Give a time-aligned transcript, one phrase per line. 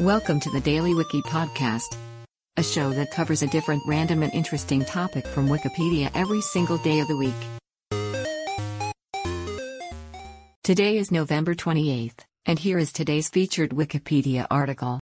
[0.00, 1.94] Welcome to the Daily Wiki Podcast,
[2.56, 7.00] a show that covers a different random and interesting topic from Wikipedia every single day
[7.00, 7.34] of the week.
[10.64, 15.00] Today is November 28th, and here is today's featured Wikipedia article.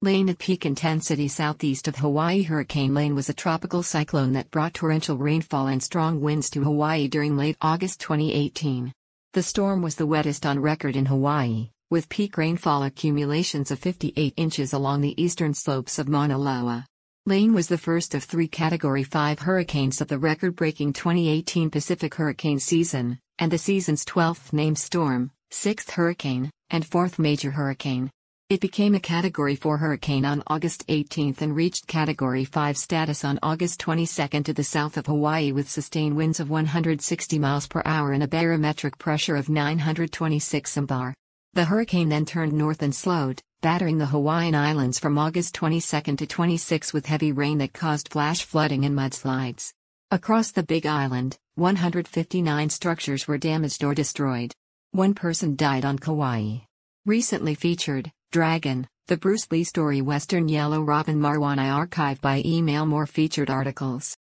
[0.00, 4.72] Lane at peak intensity southeast of Hawaii Hurricane Lane was a tropical cyclone that brought
[4.72, 8.90] torrential rainfall and strong winds to Hawaii during late August 2018.
[9.34, 14.32] The storm was the wettest on record in Hawaii, with peak rainfall accumulations of 58
[14.38, 16.86] inches along the eastern slopes of Mauna Loa.
[17.26, 22.14] Lane was the first of three Category 5 hurricanes of the record breaking 2018 Pacific
[22.14, 28.10] hurricane season, and the season's 12th named storm, 6th hurricane, and 4th major hurricane.
[28.48, 33.38] It became a Category 4 hurricane on August 18 and reached Category 5 status on
[33.42, 38.12] August 22 to the south of Hawaii with sustained winds of 160 miles per hour
[38.12, 41.12] and a barometric pressure of 926 mbar.
[41.54, 46.26] The hurricane then turned north and slowed, battering the Hawaiian Islands from August 22 to
[46.26, 49.74] 26 with heavy rain that caused flash flooding and mudslides.
[50.10, 54.54] Across the Big Island, 159 structures were damaged or destroyed.
[54.92, 56.60] One person died on Kauai.
[57.04, 63.06] Recently featured, Dragon, the Bruce Lee story Western Yellow Robin Marwani archive by email more
[63.06, 64.16] featured articles.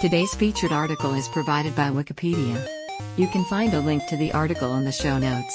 [0.00, 2.66] Today's featured article is provided by Wikipedia.
[3.18, 5.54] You can find a link to the article in the show notes.